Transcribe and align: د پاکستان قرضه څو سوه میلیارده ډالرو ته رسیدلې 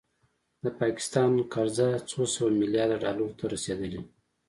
د 0.63 0.65
پاکستان 0.81 1.31
قرضه 1.53 1.89
څو 2.09 2.21
سوه 2.35 2.49
میلیارده 2.59 2.97
ډالرو 3.03 3.35
ته 3.39 3.45
رسیدلې 3.53 4.01